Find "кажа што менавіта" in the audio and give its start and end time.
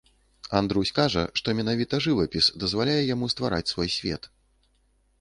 0.99-2.01